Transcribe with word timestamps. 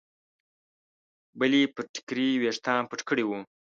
بلې 1.39 1.61
پر 1.73 1.83
ټیکري 1.93 2.27
ویښتان 2.41 2.81
پټ 2.89 2.99
کړي 3.09 3.23
وو. 3.25 3.39